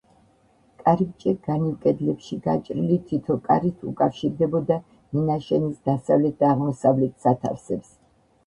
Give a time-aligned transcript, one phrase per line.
[0.85, 4.79] კარიბჭე განივ კედლებში გაჭრილი თითო კარით უკავშირდებოდა
[5.19, 7.95] მინაშენის დასავლეთ და აღმოსავლეთ სათავსებს.